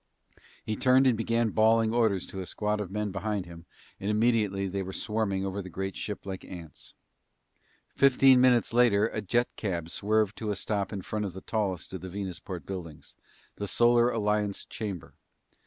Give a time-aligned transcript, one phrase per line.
[0.65, 3.67] He turned and began bawling orders to a squad of men behind him
[3.99, 6.95] and immediately they were swarming over the great ship like ants.
[7.95, 11.93] Fifteen minutes later, a jet cab swerved to a stop in front of the tallest
[11.93, 13.15] of the Venusport buildings,
[13.57, 15.13] the Solar Alliance Chamber.